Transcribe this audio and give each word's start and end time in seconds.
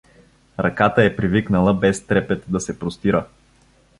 Ръката 0.59 1.03
е 1.03 1.15
привикнала 1.15 1.73
без 1.73 2.05
трепет 2.07 2.43
да 2.47 2.59
се 2.59 2.79
простира. 2.79 3.25